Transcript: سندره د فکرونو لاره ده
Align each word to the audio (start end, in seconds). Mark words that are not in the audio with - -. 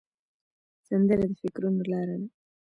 سندره 0.87 1.25
د 1.29 1.31
فکرونو 1.41 1.81
لاره 1.91 2.15
ده 2.21 2.27